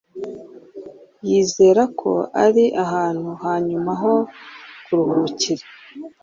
Yizera 1.27 1.83
ko 1.99 2.11
ari 2.45 2.65
ahantu 2.83 3.29
ha 3.41 3.53
nyuma 3.67 3.91
ho 4.01 4.13
kuruhukira 4.83 5.65